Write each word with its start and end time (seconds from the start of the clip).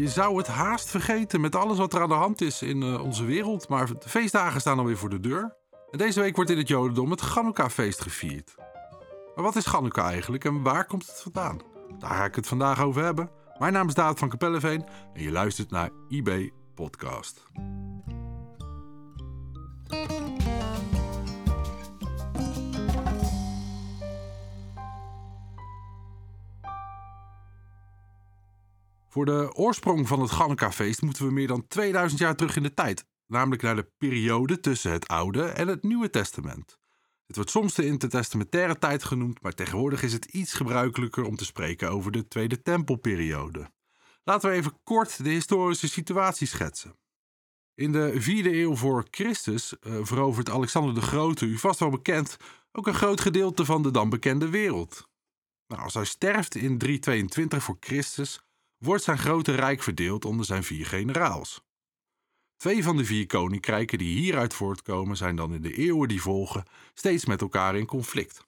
Je 0.00 0.08
zou 0.08 0.36
het 0.36 0.46
haast 0.46 0.90
vergeten 0.90 1.40
met 1.40 1.56
alles 1.56 1.78
wat 1.78 1.94
er 1.94 2.00
aan 2.00 2.08
de 2.08 2.14
hand 2.14 2.40
is 2.40 2.62
in 2.62 2.82
uh, 2.82 3.02
onze 3.02 3.24
wereld, 3.24 3.68
maar 3.68 3.86
de 3.86 4.08
feestdagen 4.08 4.60
staan 4.60 4.78
alweer 4.78 4.96
voor 4.96 5.08
de 5.08 5.20
deur. 5.20 5.56
En 5.90 5.98
deze 5.98 6.20
week 6.20 6.36
wordt 6.36 6.50
in 6.50 6.58
het 6.58 6.68
Jodendom 6.68 7.10
het 7.10 7.20
Chanukka-feest 7.20 8.00
gevierd. 8.00 8.54
Maar 9.34 9.44
wat 9.44 9.56
is 9.56 9.66
Chanukka 9.66 10.10
eigenlijk 10.10 10.44
en 10.44 10.62
waar 10.62 10.86
komt 10.86 11.06
het 11.06 11.20
vandaan? 11.20 11.60
Daar 11.98 12.10
ga 12.10 12.24
ik 12.24 12.34
het 12.34 12.46
vandaag 12.46 12.82
over 12.82 13.02
hebben. 13.02 13.30
Mijn 13.58 13.72
naam 13.72 13.88
is 13.88 13.94
Daad 13.94 14.18
van 14.18 14.28
Kapelleveen 14.28 14.84
en 15.14 15.22
je 15.22 15.30
luistert 15.30 15.70
naar 15.70 15.90
IB 16.08 16.50
Podcast. 16.74 17.42
Voor 29.20 29.28
de 29.28 29.54
oorsprong 29.54 30.08
van 30.08 30.20
het 30.20 30.30
Chanukka-feest 30.30 31.02
moeten 31.02 31.26
we 31.26 31.32
meer 31.32 31.46
dan 31.46 31.66
2000 31.66 32.20
jaar 32.20 32.36
terug 32.36 32.56
in 32.56 32.62
de 32.62 32.74
tijd, 32.74 33.06
namelijk 33.26 33.62
naar 33.62 33.76
de 33.76 33.90
periode 33.98 34.60
tussen 34.60 34.92
het 34.92 35.08
Oude 35.08 35.42
en 35.42 35.68
het 35.68 35.82
Nieuwe 35.82 36.10
Testament. 36.10 36.78
Het 37.26 37.36
wordt 37.36 37.50
soms 37.50 37.74
de 37.74 37.86
intertestamentaire 37.86 38.78
tijd 38.78 39.04
genoemd, 39.04 39.42
maar 39.42 39.52
tegenwoordig 39.52 40.02
is 40.02 40.12
het 40.12 40.24
iets 40.24 40.52
gebruikelijker 40.52 41.24
om 41.24 41.36
te 41.36 41.44
spreken 41.44 41.90
over 41.90 42.12
de 42.12 42.28
Tweede 42.28 42.62
Tempelperiode. 42.62 43.70
Laten 44.24 44.50
we 44.50 44.56
even 44.56 44.78
kort 44.84 45.24
de 45.24 45.30
historische 45.30 45.88
situatie 45.88 46.46
schetsen. 46.46 46.98
In 47.74 47.92
de 47.92 48.12
4e 48.20 48.46
eeuw 48.46 48.76
voor 48.76 49.06
Christus 49.10 49.74
uh, 49.80 49.98
verovert 50.02 50.50
Alexander 50.50 50.94
de 50.94 51.02
Grote, 51.02 51.46
u 51.46 51.58
vast 51.58 51.80
wel 51.80 51.90
bekend, 51.90 52.36
ook 52.72 52.86
een 52.86 52.94
groot 52.94 53.20
gedeelte 53.20 53.64
van 53.64 53.82
de 53.82 53.90
dan 53.90 54.10
bekende 54.10 54.48
wereld. 54.48 55.08
Nou, 55.66 55.82
als 55.82 55.94
hij 55.94 56.04
sterft 56.04 56.54
in 56.54 56.78
322 56.78 57.62
voor 57.62 57.76
Christus, 57.80 58.40
wordt 58.84 59.04
zijn 59.04 59.18
grote 59.18 59.54
rijk 59.54 59.82
verdeeld 59.82 60.24
onder 60.24 60.46
zijn 60.46 60.64
vier 60.64 60.86
generaals. 60.86 61.60
Twee 62.56 62.82
van 62.82 62.96
de 62.96 63.04
vier 63.04 63.26
koninkrijken 63.26 63.98
die 63.98 64.18
hieruit 64.18 64.54
voortkomen 64.54 65.16
zijn 65.16 65.36
dan 65.36 65.54
in 65.54 65.62
de 65.62 65.74
eeuwen 65.74 66.08
die 66.08 66.20
volgen 66.20 66.64
steeds 66.94 67.24
met 67.24 67.40
elkaar 67.40 67.76
in 67.76 67.86
conflict. 67.86 68.46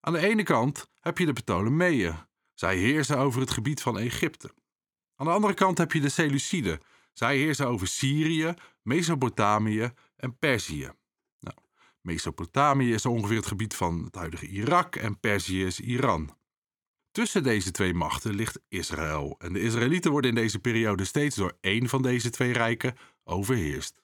Aan 0.00 0.12
de 0.12 0.18
ene 0.18 0.42
kant 0.42 0.90
heb 1.00 1.18
je 1.18 1.26
de 1.26 1.32
Ptolemeeën. 1.32 2.16
Zij 2.54 2.76
heersen 2.76 3.18
over 3.18 3.40
het 3.40 3.50
gebied 3.50 3.82
van 3.82 3.98
Egypte. 3.98 4.54
Aan 5.16 5.26
de 5.26 5.32
andere 5.32 5.54
kant 5.54 5.78
heb 5.78 5.92
je 5.92 6.00
de 6.00 6.08
Seleuciden. 6.08 6.80
Zij 7.12 7.36
heersen 7.36 7.66
over 7.66 7.86
Syrië, 7.86 8.54
Mesopotamië 8.82 9.92
en 10.16 10.38
Perzië. 10.38 10.90
Nou, 11.38 11.56
Mesopotamië 12.00 12.92
is 12.92 13.06
ongeveer 13.06 13.36
het 13.36 13.46
gebied 13.46 13.74
van 13.74 14.04
het 14.04 14.14
huidige 14.14 14.46
Irak 14.46 14.96
en 14.96 15.20
Perzië 15.20 15.64
is 15.64 15.80
Iran. 15.80 16.38
Tussen 17.12 17.42
deze 17.42 17.70
twee 17.70 17.94
machten 17.94 18.34
ligt 18.34 18.60
Israël 18.68 19.34
en 19.38 19.52
de 19.52 19.60
Israëlieten 19.60 20.10
worden 20.10 20.30
in 20.30 20.36
deze 20.36 20.58
periode 20.58 21.04
steeds 21.04 21.36
door 21.36 21.56
één 21.60 21.88
van 21.88 22.02
deze 22.02 22.30
twee 22.30 22.52
rijken 22.52 22.96
overheerst. 23.24 24.02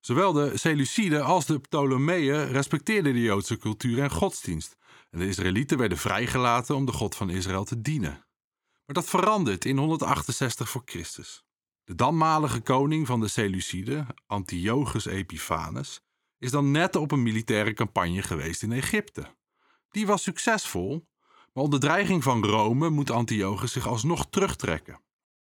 Zowel 0.00 0.32
de 0.32 0.58
Seleuciden 0.58 1.24
als 1.24 1.46
de 1.46 1.58
Ptolemeeën 1.58 2.46
respecteerden 2.46 3.12
de 3.12 3.20
Joodse 3.20 3.56
cultuur 3.56 4.02
en 4.02 4.10
godsdienst 4.10 4.76
en 5.10 5.18
de 5.18 5.26
Israëlieten 5.26 5.78
werden 5.78 5.98
vrijgelaten 5.98 6.74
om 6.74 6.86
de 6.86 6.92
God 6.92 7.16
van 7.16 7.30
Israël 7.30 7.64
te 7.64 7.80
dienen. 7.80 8.26
Maar 8.86 8.94
dat 8.94 9.08
verandert 9.08 9.64
in 9.64 9.78
168 9.78 10.68
voor 10.68 10.82
Christus. 10.84 11.44
De 11.84 11.94
danmalige 11.94 12.60
koning 12.60 13.06
van 13.06 13.20
de 13.20 13.28
Seleuciden, 13.28 14.06
Antiochus 14.26 15.06
Epiphanes, 15.06 16.00
is 16.38 16.50
dan 16.50 16.70
net 16.70 16.96
op 16.96 17.10
een 17.10 17.22
militaire 17.22 17.72
campagne 17.72 18.22
geweest 18.22 18.62
in 18.62 18.72
Egypte. 18.72 19.34
Die 19.90 20.06
was 20.06 20.22
succesvol, 20.22 21.06
maar 21.52 21.64
onder 21.64 21.80
dreiging 21.80 22.22
van 22.22 22.44
Rome 22.44 22.90
moet 22.90 23.10
Antiochus 23.10 23.72
zich 23.72 23.86
alsnog 23.86 24.26
terugtrekken. 24.30 25.00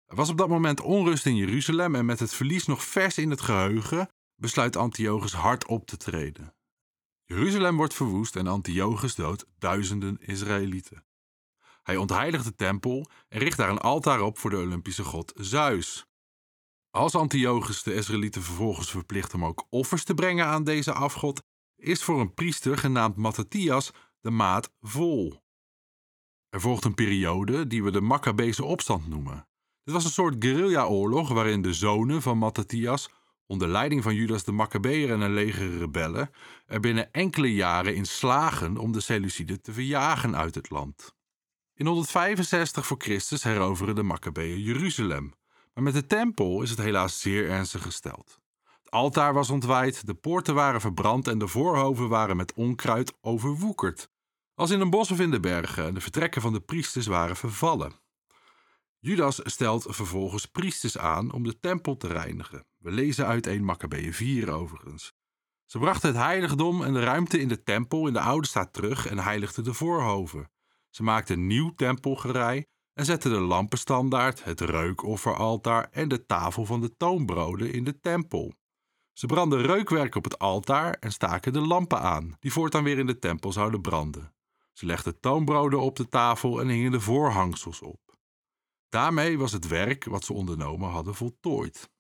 Er 0.07 0.17
was 0.17 0.29
op 0.29 0.39
dat 0.39 0.49
moment 0.49 0.81
onrust 0.81 1.27
in 1.27 1.37
Jeruzalem 1.37 1.95
en 1.95 2.05
met 2.05 2.21
het 2.21 2.35
verlies 2.35 2.67
nog 2.67 2.85
vers 2.85 3.19
in 3.19 3.31
het 3.31 3.41
geheugen 3.41 4.09
besluit 4.37 4.77
Antiochus 4.77 5.33
hard 5.33 5.67
op 5.67 5.87
te 5.87 5.97
treden. 5.97 6.55
Jeruzalem 7.25 7.77
wordt 7.77 7.95
verwoest 7.95 8.37
en 8.37 8.47
Antiochus 8.47 9.15
doodt 9.15 9.47
duizenden 9.59 10.19
Israëlieten. 10.21 11.05
Hij 11.83 11.97
ontheiligt 11.97 12.45
de 12.45 12.55
tempel 12.55 13.11
en 13.29 13.39
richt 13.39 13.57
daar 13.57 13.71
een 13.71 13.79
altaar 13.79 14.21
op 14.21 14.39
voor 14.39 14.51
de 14.51 14.57
Olympische 14.57 15.05
god 15.05 15.33
Zeus. 15.37 16.07
Als 16.91 17.15
Antiochus 17.15 17.83
de 17.83 17.95
Israëlieten 17.95 18.43
vervolgens 18.43 18.91
verplicht 18.91 19.35
om 19.35 19.45
ook 19.45 19.67
offers 19.69 20.05
te 20.05 20.15
brengen 20.15 20.47
aan 20.47 20.65
deze 20.65 20.93
afgod, 20.93 21.43
is 21.77 22.03
voor 22.03 22.21
een 22.21 22.35
priester 22.35 22.79
genaamd 22.79 23.17
Mattathias 23.17 23.91
de 24.21 24.31
maat 24.31 24.73
vol. 24.81 25.43
Er 26.51 26.61
volgt 26.61 26.85
een 26.85 26.95
periode 26.95 27.67
die 27.67 27.83
we 27.83 27.91
de 27.91 28.01
Maccabeese 28.01 28.65
opstand 28.65 29.09
noemen. 29.09 29.47
Dit 29.85 29.95
was 29.95 30.05
een 30.05 30.11
soort 30.11 30.37
guerrilla-oorlog 30.39 31.29
waarin 31.29 31.63
de 31.63 31.73
zonen 31.73 32.23
van 32.23 32.39
Mattathias, 32.39 33.11
onder 33.47 33.69
leiding 33.69 34.03
van 34.03 34.15
Judas 34.15 34.45
de 34.45 34.53
Maccabeer 34.53 35.11
en 35.11 35.21
een 35.21 35.33
leger 35.33 35.79
rebellen, 35.79 36.31
er 36.67 36.81
binnen 36.81 37.13
enkele 37.13 37.55
jaren 37.55 37.95
in 37.95 38.05
slagen 38.05 38.77
om 38.77 38.93
de 38.93 39.01
Seleuciden 39.01 39.63
te 39.63 39.73
verjagen 39.73 40.37
uit 40.37 40.55
het 40.55 40.71
land. 40.71 41.15
In 41.75 41.87
165 41.87 42.87
voor 42.87 43.01
Christus 43.01 43.43
heroveren 43.43 43.95
de 43.95 44.03
Maccabeeën 44.03 44.61
Jeruzalem, 44.61 45.33
maar 45.75 45.83
met 45.83 45.95
de 45.95 46.07
tempel 46.07 46.63
is 46.63 46.71
het 46.71 46.79
helaas 46.79 47.21
zeer 47.21 47.49
ernstig 47.49 47.83
gesteld. 47.83 48.41
Het 48.81 48.91
altaar 48.91 49.35
was 49.35 49.51
ontwaaid, 49.51 50.07
de 50.07 50.15
poorten 50.15 50.55
waren 50.55 50.81
verbrand 50.81 51.29
en 51.29 51.39
de 51.39 51.49
voorhoven 51.49 52.09
waren 52.09 52.37
met 52.37 52.55
onkruid 52.55 53.13
overwoekerd. 53.21 54.10
Als 54.61 54.71
in 54.71 54.81
een 54.81 54.91
bos 54.91 55.11
of 55.11 55.21
in 55.21 55.31
de 55.31 55.41
bergen, 55.41 55.87
en 55.87 55.95
de 55.95 56.01
vertrekken 56.01 56.43
van 56.43 56.53
de 56.53 56.61
priesters 56.61 57.07
waren 57.07 57.37
vervallen. 57.37 57.93
Judas 58.99 59.41
stelt 59.43 59.87
vervolgens 59.89 60.47
priesters 60.47 60.99
aan 60.99 61.33
om 61.33 61.43
de 61.43 61.61
tempel 61.61 61.97
te 61.97 62.07
reinigen. 62.07 62.67
We 62.79 62.91
lezen 62.91 63.27
uit 63.27 63.47
1 63.47 63.65
Maccabeeën 63.65 64.15
4 64.15 64.51
overigens. 64.51 65.13
Ze 65.67 65.79
brachten 65.79 66.09
het 66.09 66.19
heiligdom 66.19 66.83
en 66.83 66.93
de 66.93 67.01
ruimte 67.01 67.41
in 67.41 67.49
de 67.49 67.63
tempel 67.63 68.07
in 68.07 68.13
de 68.13 68.21
oude 68.21 68.47
staat 68.47 68.73
terug 68.73 69.07
en 69.07 69.19
heiligden 69.19 69.65
de 69.65 69.75
voorhoven. 69.75 70.51
Ze 70.91 71.03
maakten 71.03 71.39
een 71.39 71.47
nieuw 71.47 71.75
tempelgerei 71.75 72.65
en 72.93 73.05
zetten 73.05 73.31
de 73.31 73.41
lampenstandaard, 73.41 74.45
het 74.45 74.61
reukofferaltaar 74.61 75.89
en 75.91 76.09
de 76.09 76.27
tafel 76.27 76.65
van 76.65 76.81
de 76.81 76.97
toonbroden 76.97 77.73
in 77.73 77.85
de 77.85 78.01
tempel. 78.01 78.55
Ze 79.13 79.27
brandden 79.27 79.63
reukwerk 79.63 80.15
op 80.15 80.25
het 80.25 80.39
altaar 80.39 80.95
en 80.95 81.13
staken 81.13 81.53
de 81.53 81.61
lampen 81.61 82.01
aan, 82.01 82.37
die 82.41 82.53
voortaan 82.53 82.85
weer 82.85 82.99
in 82.99 83.07
de 83.07 83.19
tempel 83.19 83.53
zouden 83.53 83.81
branden. 83.81 84.39
Ze 84.73 84.87
legden 84.87 85.21
toonbroden 85.21 85.81
op 85.81 85.97
de 85.97 86.09
tafel 86.09 86.61
en 86.61 86.69
hingen 86.69 86.91
de 86.91 87.01
voorhangsels 87.01 87.81
op. 87.81 88.19
Daarmee 88.89 89.39
was 89.39 89.53
het 89.53 89.67
werk 89.67 90.05
wat 90.05 90.25
ze 90.25 90.33
ondernomen 90.33 90.91
hadden 90.91 91.15
voltooid. 91.15 91.91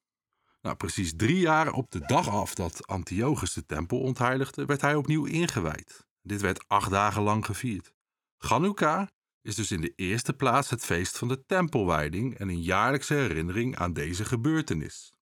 Nou, 0.60 0.76
precies 0.76 1.16
drie 1.16 1.38
jaar 1.38 1.72
op 1.72 1.90
de 1.90 2.00
dag 2.00 2.28
af 2.28 2.54
dat 2.54 2.86
Antiochus 2.86 3.52
de 3.52 3.66
tempel 3.66 4.00
ontheiligde, 4.00 4.64
werd 4.64 4.80
hij 4.80 4.94
opnieuw 4.94 5.24
ingewijd. 5.24 6.06
Dit 6.22 6.40
werd 6.40 6.68
acht 6.68 6.90
dagen 6.90 7.22
lang 7.22 7.46
gevierd. 7.46 7.92
Chanukka 8.38 9.10
is 9.42 9.54
dus 9.54 9.70
in 9.70 9.80
de 9.80 9.92
eerste 9.96 10.32
plaats 10.32 10.70
het 10.70 10.84
feest 10.84 11.18
van 11.18 11.28
de 11.28 11.44
tempelwijding 11.46 12.38
en 12.38 12.48
een 12.48 12.62
jaarlijkse 12.62 13.14
herinnering 13.14 13.76
aan 13.76 13.92
deze 13.92 14.24
gebeurtenis. 14.24 15.12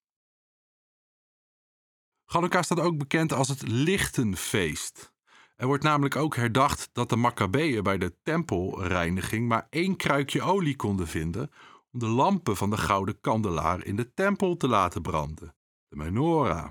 Chanukka 2.25 2.63
staat 2.63 2.81
ook 2.81 2.99
bekend 2.99 3.33
als 3.33 3.49
het 3.49 3.63
Lichtenfeest. 3.63 5.13
Er 5.59 5.67
wordt 5.67 5.83
namelijk 5.83 6.17
ook 6.17 6.37
herdacht 6.37 6.91
dat 6.93 7.09
de 7.09 7.17
Maccabeeën 7.17 7.83
bij 7.83 7.99
de 7.99 8.17
tempelreiniging 8.23 9.49
maar 9.49 9.67
één 9.71 9.97
kruikje 9.97 10.43
olie 10.43 10.77
konden 10.77 11.09
vinden 11.09 11.51
om 11.93 11.99
de 11.99 12.07
lampen 12.07 12.57
van 12.57 12.71
de 12.71 12.77
gouden 12.77 13.21
kandelaar 13.21 13.85
in 13.85 13.97
de 13.97 14.15
tempel 14.15 14.57
te 14.57 14.69
laten 14.69 15.03
branden, 15.03 15.55
de 15.89 15.97
menorah. 15.97 16.69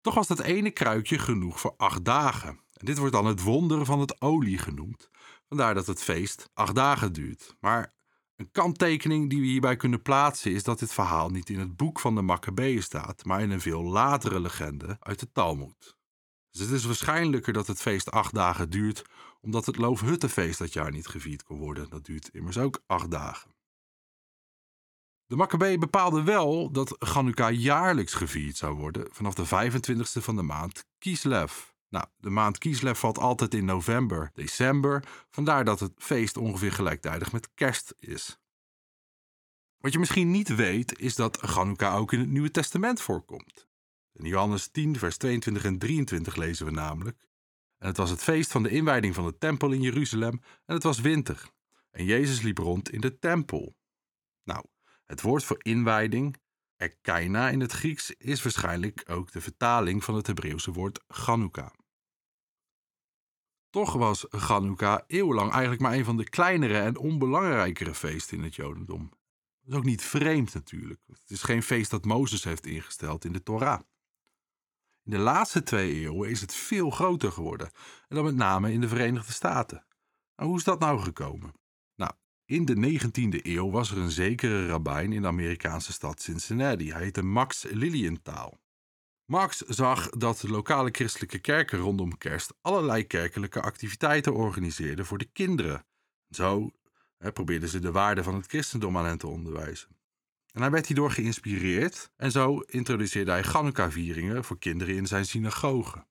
Toch 0.00 0.14
was 0.14 0.26
dat 0.26 0.40
ene 0.40 0.70
kruikje 0.70 1.18
genoeg 1.18 1.60
voor 1.60 1.74
acht 1.76 2.04
dagen. 2.04 2.48
En 2.48 2.86
dit 2.86 2.98
wordt 2.98 3.12
dan 3.12 3.26
het 3.26 3.42
wonder 3.42 3.84
van 3.84 4.00
het 4.00 4.20
olie 4.20 4.58
genoemd, 4.58 5.10
vandaar 5.48 5.74
dat 5.74 5.86
het 5.86 6.02
feest 6.02 6.50
acht 6.54 6.74
dagen 6.74 7.12
duurt. 7.12 7.56
Maar 7.60 7.94
een 8.36 8.50
kanttekening 8.50 9.30
die 9.30 9.40
we 9.40 9.46
hierbij 9.46 9.76
kunnen 9.76 10.02
plaatsen 10.02 10.52
is 10.52 10.62
dat 10.62 10.78
dit 10.78 10.92
verhaal 10.92 11.28
niet 11.28 11.50
in 11.50 11.58
het 11.58 11.76
boek 11.76 12.00
van 12.00 12.14
de 12.14 12.22
Maccabeeën 12.22 12.82
staat, 12.82 13.24
maar 13.24 13.40
in 13.40 13.50
een 13.50 13.60
veel 13.60 13.82
latere 13.82 14.40
legende 14.40 14.96
uit 15.00 15.20
de 15.20 15.32
Talmud. 15.32 15.98
Dus 16.50 16.60
het 16.60 16.70
is 16.70 16.84
waarschijnlijker 16.84 17.52
dat 17.52 17.66
het 17.66 17.80
feest 17.80 18.10
acht 18.10 18.34
dagen 18.34 18.70
duurt, 18.70 19.04
omdat 19.40 19.66
het 19.66 19.76
Loofhuttenfeest 19.76 20.58
dat 20.58 20.72
jaar 20.72 20.90
niet 20.90 21.06
gevierd 21.06 21.42
kon 21.42 21.58
worden. 21.58 21.90
Dat 21.90 22.04
duurt 22.04 22.28
immers 22.28 22.58
ook 22.58 22.82
acht 22.86 23.10
dagen. 23.10 23.54
De 25.26 25.36
Maccabeeën 25.36 25.80
bepaalden 25.80 26.24
wel 26.24 26.70
dat 26.70 26.96
Chanukka 26.98 27.50
jaarlijks 27.50 28.14
gevierd 28.14 28.56
zou 28.56 28.74
worden 28.74 29.08
vanaf 29.10 29.34
de 29.34 29.46
25e 29.46 30.22
van 30.22 30.36
de 30.36 30.42
maand 30.42 30.84
Kislev. 30.98 31.52
Nou, 31.88 32.06
de 32.16 32.30
maand 32.30 32.58
Kislev 32.58 32.98
valt 32.98 33.18
altijd 33.18 33.54
in 33.54 33.64
november, 33.64 34.30
december, 34.34 35.04
vandaar 35.30 35.64
dat 35.64 35.80
het 35.80 35.92
feest 35.96 36.36
ongeveer 36.36 36.72
gelijktijdig 36.72 37.32
met 37.32 37.54
kerst 37.54 37.94
is. 37.98 38.38
Wat 39.78 39.92
je 39.92 39.98
misschien 39.98 40.30
niet 40.30 40.54
weet, 40.54 40.98
is 40.98 41.14
dat 41.14 41.36
Chanukka 41.36 41.96
ook 41.96 42.12
in 42.12 42.20
het 42.20 42.28
Nieuwe 42.28 42.50
Testament 42.50 43.00
voorkomt. 43.00 43.69
In 44.20 44.26
Johannes 44.26 44.68
10, 44.68 44.98
vers 44.98 45.16
22 45.16 45.64
en 45.64 45.78
23 45.78 46.36
lezen 46.36 46.66
we 46.66 46.72
namelijk. 46.72 47.28
En 47.78 47.86
het 47.86 47.96
was 47.96 48.10
het 48.10 48.22
feest 48.22 48.50
van 48.50 48.62
de 48.62 48.70
inwijding 48.70 49.14
van 49.14 49.24
de 49.24 49.38
tempel 49.38 49.70
in 49.70 49.80
Jeruzalem 49.80 50.40
en 50.64 50.74
het 50.74 50.82
was 50.82 51.00
winter. 51.00 51.50
En 51.90 52.04
Jezus 52.04 52.40
liep 52.42 52.58
rond 52.58 52.90
in 52.90 53.00
de 53.00 53.18
tempel. 53.18 53.76
Nou, 54.44 54.64
Het 55.04 55.20
woord 55.20 55.44
voor 55.44 55.56
inwijding, 55.62 56.36
Ekkeina 56.76 57.48
in 57.50 57.60
het 57.60 57.72
Grieks, 57.72 58.10
is 58.10 58.42
waarschijnlijk 58.42 59.02
ook 59.06 59.32
de 59.32 59.40
vertaling 59.40 60.04
van 60.04 60.14
het 60.14 60.26
Hebreeuwse 60.26 60.72
woord 60.72 61.04
Chanukka. 61.08 61.74
Toch 63.70 63.92
was 63.92 64.26
Chanukka 64.28 65.04
eeuwenlang 65.06 65.50
eigenlijk 65.50 65.82
maar 65.82 65.92
een 65.92 66.04
van 66.04 66.16
de 66.16 66.28
kleinere 66.28 66.78
en 66.78 66.96
onbelangrijkere 66.96 67.94
feesten 67.94 68.36
in 68.36 68.44
het 68.44 68.54
Jodendom. 68.54 69.08
Dat 69.60 69.72
is 69.72 69.74
ook 69.74 69.84
niet 69.84 70.02
vreemd 70.02 70.54
natuurlijk. 70.54 71.00
Het 71.06 71.30
is 71.30 71.42
geen 71.42 71.62
feest 71.62 71.90
dat 71.90 72.04
Mozes 72.04 72.44
heeft 72.44 72.66
ingesteld 72.66 73.24
in 73.24 73.32
de 73.32 73.42
Torah. 73.42 73.80
In 75.04 75.10
de 75.10 75.18
laatste 75.18 75.62
twee 75.62 75.92
eeuwen 75.92 76.30
is 76.30 76.40
het 76.40 76.54
veel 76.54 76.90
groter 76.90 77.32
geworden, 77.32 77.70
en 78.08 78.16
dan 78.16 78.24
met 78.24 78.34
name 78.34 78.72
in 78.72 78.80
de 78.80 78.88
Verenigde 78.88 79.32
Staten. 79.32 79.84
Nou, 80.36 80.48
hoe 80.48 80.58
is 80.58 80.64
dat 80.64 80.80
nou 80.80 81.00
gekomen? 81.00 81.52
Nou, 81.96 82.12
in 82.44 82.64
de 82.64 83.00
19e 83.00 83.46
eeuw 83.46 83.70
was 83.70 83.90
er 83.90 83.98
een 83.98 84.10
zekere 84.10 84.66
rabbijn 84.66 85.12
in 85.12 85.22
de 85.22 85.28
Amerikaanse 85.28 85.92
stad 85.92 86.22
Cincinnati. 86.22 86.92
Hij 86.92 87.02
heette 87.02 87.22
Max 87.22 87.62
Lilienthal. 87.70 88.60
Max 89.24 89.56
zag 89.56 90.08
dat 90.08 90.40
de 90.40 90.48
lokale 90.48 90.88
christelijke 90.92 91.38
kerken 91.38 91.78
rondom 91.78 92.18
kerst 92.18 92.54
allerlei 92.60 93.06
kerkelijke 93.06 93.60
activiteiten 93.60 94.34
organiseerden 94.34 95.06
voor 95.06 95.18
de 95.18 95.30
kinderen. 95.32 95.86
Zo 96.28 96.70
hè, 97.18 97.32
probeerden 97.32 97.68
ze 97.68 97.78
de 97.78 97.92
waarde 97.92 98.22
van 98.22 98.34
het 98.34 98.46
christendom 98.46 98.98
aan 98.98 99.04
hen 99.04 99.18
te 99.18 99.26
onderwijzen. 99.26 99.99
En 100.52 100.60
hij 100.60 100.70
werd 100.70 100.86
hierdoor 100.86 101.10
geïnspireerd 101.10 102.10
en 102.16 102.30
zo 102.30 102.58
introduceerde 102.58 103.30
hij 103.30 103.42
Chanukka-vieringen 103.42 104.44
voor 104.44 104.58
kinderen 104.58 104.94
in 104.94 105.06
zijn 105.06 105.26
synagoge. 105.26 105.98
Er 105.98 106.06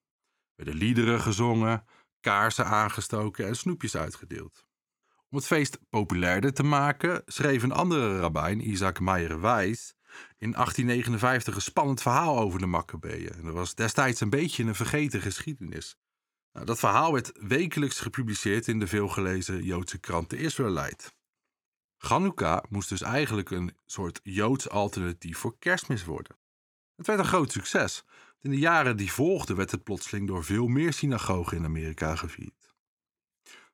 werden 0.56 0.76
liederen 0.76 1.22
gezongen, 1.22 1.86
kaarsen 2.20 2.66
aangestoken 2.66 3.48
en 3.48 3.56
snoepjes 3.56 3.98
uitgedeeld. 3.98 4.68
Om 5.30 5.38
het 5.38 5.48
feest 5.48 5.80
populairder 5.90 6.54
te 6.54 6.64
maken, 6.64 7.22
schreef 7.26 7.64
een 7.64 7.72
andere 7.72 8.20
rabbijn, 8.20 8.70
Isaac 8.70 9.00
Meijer-Wijs, 9.00 9.94
in 10.38 10.52
1859 10.52 11.56
een 11.56 11.62
spannend 11.62 12.02
verhaal 12.02 12.40
over 12.40 12.60
de 12.60 12.66
Maccabeeën. 12.66 13.34
En 13.34 13.44
dat 13.44 13.54
was 13.54 13.76
destijds 13.76 14.22
een 14.22 14.30
beetje 14.30 14.64
een 14.64 14.76
vergeten 14.76 15.22
geschiedenis. 15.22 15.98
Nou, 16.54 16.66
dat 16.66 16.80
verhaal 16.80 17.14
werd 17.14 17.32
wekelijks 17.34 18.00
gepubliceerd 18.00 18.68
in 18.68 18.80
de 18.80 18.88
veelgelezen 18.88 19.64
Joodse 19.64 20.00
krant 20.00 20.30
De 20.30 20.38
Israelite. 20.38 21.12
Chanukka 22.02 22.64
moest 22.70 22.90
dus 22.90 23.02
eigenlijk 23.02 23.50
een 23.50 23.78
soort 23.86 24.20
Joods 24.24 24.70
alternatief 24.70 25.38
voor 25.38 25.58
kerstmis 25.60 26.06
worden. 26.06 26.38
Het 26.96 27.08
werd 27.08 27.20
een 27.20 27.26
groot 27.26 27.52
succes. 27.52 28.04
In 28.40 28.50
de 28.50 28.58
jaren 28.58 28.98
die 28.98 29.12
volgden 29.12 29.56
werd 29.56 29.72
het 29.72 29.84
plotseling 29.84 30.28
door 30.28 30.44
veel 30.44 30.68
meer 30.68 30.94
synagogen 30.94 31.58
in 31.58 31.66
Amerika 31.66 32.16
gevierd. 32.16 32.74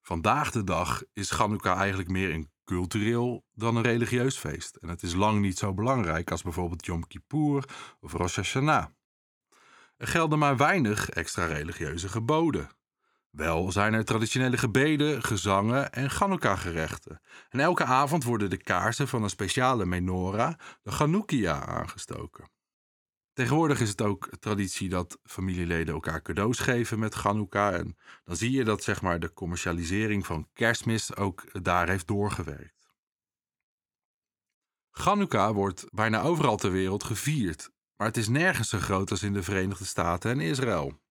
Vandaag 0.01 0.51
de 0.51 0.63
dag 0.63 1.03
is 1.13 1.31
Chanukka 1.31 1.75
eigenlijk 1.75 2.09
meer 2.09 2.33
een 2.33 2.51
cultureel 2.63 3.45
dan 3.53 3.75
een 3.75 3.83
religieus 3.83 4.37
feest. 4.37 4.75
En 4.75 4.89
het 4.89 5.03
is 5.03 5.13
lang 5.13 5.41
niet 5.41 5.57
zo 5.57 5.73
belangrijk 5.73 6.31
als 6.31 6.41
bijvoorbeeld 6.41 6.85
Yom 6.85 7.07
Kippur 7.07 7.69
of 7.99 8.13
Rosh 8.13 8.35
Hashanah. 8.35 8.85
Er 9.97 10.07
gelden 10.07 10.39
maar 10.39 10.57
weinig 10.57 11.09
extra 11.09 11.45
religieuze 11.45 12.09
geboden. 12.09 12.69
Wel 13.35 13.71
zijn 13.71 13.93
er 13.93 14.05
traditionele 14.05 14.57
gebeden, 14.57 15.23
gezangen 15.23 15.91
en 15.91 16.09
Chanukka-gerechten. 16.09 17.21
En 17.49 17.59
elke 17.59 17.83
avond 17.83 18.23
worden 18.23 18.49
de 18.49 18.57
kaarsen 18.57 19.07
van 19.07 19.23
een 19.23 19.29
speciale 19.29 19.85
menorah, 19.85 20.53
de 20.81 20.91
Chanukkia, 20.91 21.65
aangestoken. 21.65 22.49
Tegenwoordig 23.33 23.79
is 23.79 23.89
het 23.89 24.01
ook 24.01 24.29
traditie 24.39 24.89
dat 24.89 25.19
familieleden 25.23 25.93
elkaar 25.93 26.21
cadeaus 26.21 26.59
geven 26.59 26.99
met 26.99 27.13
Chanukka. 27.13 27.71
En 27.71 27.97
dan 28.23 28.35
zie 28.35 28.51
je 28.51 28.63
dat 28.63 28.83
zeg 28.83 29.01
maar, 29.01 29.19
de 29.19 29.33
commercialisering 29.33 30.25
van 30.25 30.49
kerstmis 30.53 31.15
ook 31.15 31.63
daar 31.63 31.89
heeft 31.89 32.07
doorgewerkt. 32.07 32.93
Chanukka 34.91 35.53
wordt 35.53 35.85
bijna 35.91 36.21
overal 36.21 36.57
ter 36.57 36.71
wereld 36.71 37.03
gevierd, 37.03 37.71
maar 37.95 38.07
het 38.07 38.17
is 38.17 38.27
nergens 38.27 38.69
zo 38.69 38.79
groot 38.79 39.11
als 39.11 39.23
in 39.23 39.33
de 39.33 39.43
Verenigde 39.43 39.85
Staten 39.85 40.31
en 40.31 40.39
Israël. 40.39 41.03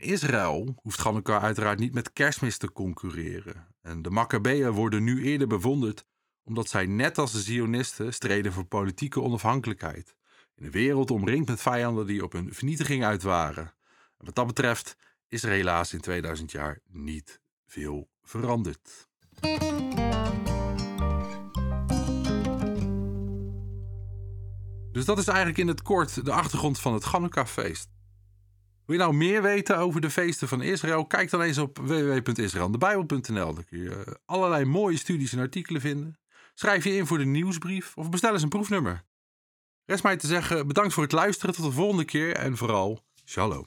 Israël 0.00 0.74
hoeft 0.82 1.00
Chanukka 1.00 1.40
uiteraard 1.40 1.78
niet 1.78 1.94
met 1.94 2.12
kerstmis 2.12 2.58
te 2.58 2.72
concurreren. 2.72 3.66
En 3.82 4.02
de 4.02 4.10
Maccabeeën 4.10 4.70
worden 4.70 5.04
nu 5.04 5.24
eerder 5.24 5.46
bewonderd 5.46 6.04
omdat 6.44 6.68
zij 6.68 6.86
net 6.86 7.18
als 7.18 7.32
de 7.32 7.40
Zionisten 7.40 8.14
streden 8.14 8.52
voor 8.52 8.64
politieke 8.64 9.20
onafhankelijkheid. 9.20 10.16
In 10.54 10.64
een 10.64 10.70
wereld 10.70 11.10
omringd 11.10 11.48
met 11.48 11.60
vijanden 11.60 12.06
die 12.06 12.24
op 12.24 12.32
hun 12.32 12.54
vernietiging 12.54 13.04
uit 13.04 13.22
waren. 13.22 13.64
En 14.18 14.24
wat 14.24 14.34
dat 14.34 14.46
betreft 14.46 14.96
is 15.28 15.42
er 15.42 15.50
helaas 15.50 15.92
in 15.92 16.00
2000 16.00 16.50
jaar 16.50 16.78
niet 16.86 17.40
veel 17.66 18.10
veranderd. 18.22 19.08
Dus 24.92 25.04
dat 25.04 25.18
is 25.18 25.26
eigenlijk 25.26 25.58
in 25.58 25.68
het 25.68 25.82
kort 25.82 26.24
de 26.24 26.32
achtergrond 26.32 26.80
van 26.80 26.94
het 26.94 27.04
Chanukka-feest. 27.04 27.88
Wil 28.90 28.98
je 28.98 29.04
nou 29.04 29.16
meer 29.16 29.42
weten 29.42 29.78
over 29.78 30.00
de 30.00 30.10
feesten 30.10 30.48
van 30.48 30.62
Israël? 30.62 31.06
Kijk 31.06 31.30
dan 31.30 31.42
eens 31.42 31.58
op 31.58 31.78
www.israelandebijbel.nl. 31.78 33.54
Daar 33.54 33.64
kun 33.64 33.78
je 33.78 33.90
eh, 33.90 34.14
allerlei 34.24 34.64
mooie 34.64 34.96
studies 34.96 35.32
en 35.32 35.38
artikelen 35.38 35.80
vinden. 35.80 36.18
Schrijf 36.54 36.84
je 36.84 36.96
in 36.96 37.06
voor 37.06 37.18
de 37.18 37.24
nieuwsbrief 37.24 37.96
of 37.96 38.10
bestel 38.10 38.32
eens 38.32 38.42
een 38.42 38.48
proefnummer. 38.48 39.04
Rest 39.84 40.02
mij 40.02 40.16
te 40.16 40.26
zeggen 40.26 40.66
bedankt 40.66 40.92
voor 40.92 41.02
het 41.02 41.12
luisteren. 41.12 41.54
Tot 41.54 41.64
de 41.64 41.72
volgende 41.72 42.04
keer 42.04 42.36
en 42.36 42.56
vooral 42.56 43.04
shalom. 43.24 43.66